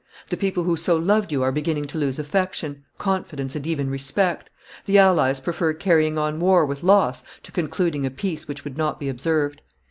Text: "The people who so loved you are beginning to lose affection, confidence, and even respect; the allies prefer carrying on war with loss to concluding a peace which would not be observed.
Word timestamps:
"The 0.29 0.35
people 0.35 0.63
who 0.63 0.77
so 0.77 0.97
loved 0.97 1.31
you 1.31 1.43
are 1.43 1.51
beginning 1.51 1.85
to 1.85 1.97
lose 1.99 2.17
affection, 2.17 2.85
confidence, 2.97 3.55
and 3.55 3.67
even 3.67 3.87
respect; 3.87 4.49
the 4.87 4.97
allies 4.97 5.39
prefer 5.39 5.73
carrying 5.75 6.17
on 6.17 6.39
war 6.39 6.65
with 6.65 6.81
loss 6.81 7.23
to 7.43 7.51
concluding 7.51 8.03
a 8.03 8.09
peace 8.09 8.47
which 8.47 8.63
would 8.63 8.79
not 8.79 8.99
be 8.99 9.09
observed. 9.09 9.61